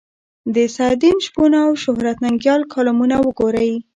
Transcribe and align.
د 0.55 0.57
سعدالدین 0.75 1.17
شپون 1.25 1.51
او 1.65 1.69
شهرت 1.83 2.17
ننګیال 2.23 2.61
کالمونه 2.73 3.15
وګورئ. 3.25 3.71